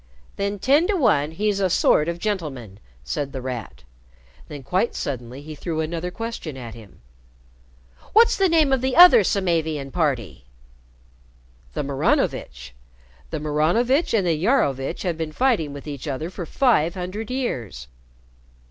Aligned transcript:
"Then, 0.35 0.57
ten 0.57 0.87
to 0.87 0.95
one, 0.95 1.29
he's 1.29 1.59
a 1.59 1.69
sort 1.69 2.09
of 2.09 2.17
gentleman," 2.17 2.79
said 3.03 3.33
The 3.33 3.41
Rat. 3.43 3.83
Then 4.47 4.63
quite 4.63 4.95
suddenly 4.95 5.43
he 5.43 5.53
threw 5.53 5.79
another 5.79 6.09
question 6.09 6.57
at 6.57 6.73
him. 6.73 7.01
"What's 8.13 8.35
the 8.35 8.49
name 8.49 8.73
of 8.73 8.81
the 8.81 8.95
other 8.95 9.23
Samavian 9.23 9.91
party?" 9.91 10.45
"The 11.73 11.83
Maranovitch. 11.83 12.73
The 13.29 13.39
Maranovitch 13.39 14.15
and 14.15 14.25
the 14.25 14.43
Iarovitch 14.43 15.03
have 15.03 15.19
been 15.19 15.31
fighting 15.31 15.71
with 15.71 15.85
each 15.85 16.07
other 16.07 16.31
for 16.31 16.47
five 16.47 16.95
hundred 16.95 17.29
years. 17.29 17.85